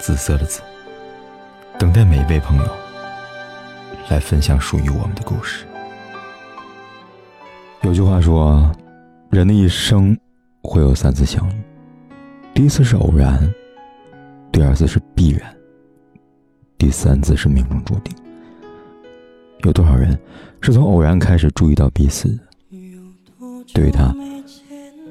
[0.00, 0.62] 紫色的紫，
[1.78, 2.64] 等待每一位朋友
[4.08, 5.66] 来分享属于我们的故事。
[7.82, 8.74] 有句话说，
[9.28, 10.16] 人的一生
[10.62, 11.62] 会有三次相遇，
[12.54, 13.38] 第一次是偶然，
[14.50, 15.54] 第二次是必然，
[16.78, 18.16] 第三次是命中注定。
[19.64, 20.18] 有多少人
[20.62, 22.38] 是从偶然开始注意到彼此？
[23.74, 24.14] 对于他，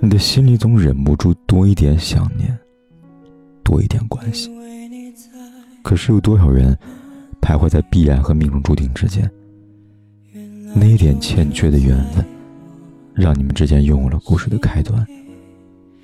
[0.00, 2.56] 你的心里总忍不住多一点想念，
[3.64, 4.54] 多一点关系。
[5.86, 6.76] 可是有多少人
[7.40, 9.30] 徘徊在必然和命中注定之间？
[10.74, 12.26] 那一点欠缺的缘分。
[13.14, 15.06] 让你们之间拥有了故事的开端，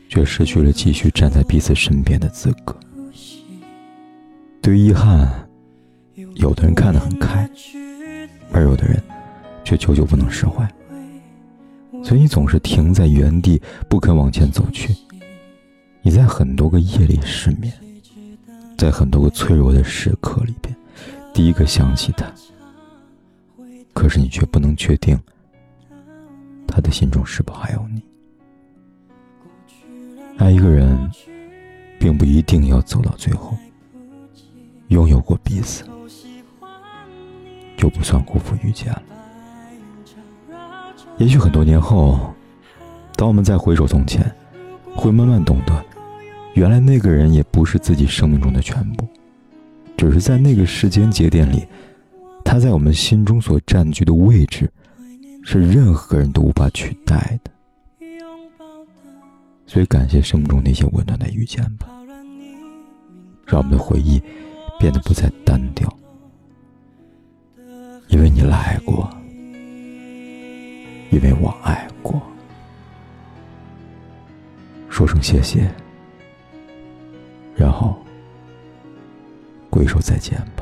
[0.09, 2.79] 却失去了继续站在彼此身边的资格。
[4.63, 5.29] 对于遗憾，
[6.37, 7.51] 有的人看得很开，
[8.53, 9.03] 而有的人
[9.65, 10.67] 却久久不能释怀。
[12.05, 14.95] 所以你总是停在原地，不肯往前走去。
[16.03, 17.73] 你在很多个夜里失眠，
[18.83, 20.75] 在很多个脆弱的时刻里边，
[21.33, 22.27] 第一个想起他。
[23.93, 25.17] 可是你却不能确定。
[26.67, 28.03] 他的心中是否还有你？
[30.37, 31.09] 爱一个人，
[32.01, 33.57] 并不一定要走到最后。
[34.89, 35.85] 拥有过彼此，
[37.77, 39.03] 就不算辜负遇见了。
[41.19, 42.35] 也许很多年后，
[43.15, 44.29] 当我们再回首从前，
[44.93, 45.85] 会慢慢懂得，
[46.55, 49.09] 原来那个人也不是自己生命中的全部，
[49.97, 51.67] 只是在那个时间节点里，
[52.45, 54.71] 他在我们心中所占据的位置。
[55.45, 57.51] 是任何人都无法取代的，
[59.67, 61.89] 所以感谢生命中那些温暖的遇见吧，
[63.45, 64.23] 让我们的回忆
[64.79, 65.93] 变得不再单调。
[68.07, 69.11] 因为你来过，
[71.11, 72.23] 因为我爱过，
[74.89, 75.69] 说声谢谢，
[77.63, 77.97] 然后
[79.71, 80.62] 挥手再见吧。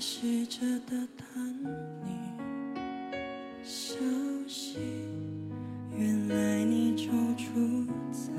[0.00, 2.10] 试着打探你
[3.62, 3.96] 消
[4.48, 4.78] 息，
[5.94, 8.32] 原来你就住在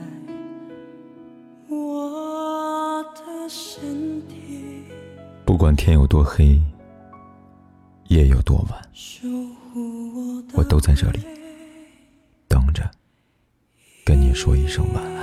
[1.69, 4.85] 我的身体。
[5.45, 6.59] 不管天有多黑，
[8.07, 8.81] 夜有多晚，
[10.53, 11.19] 我都在这里
[12.47, 12.89] 等着，
[14.03, 15.20] 跟你说一声晚安。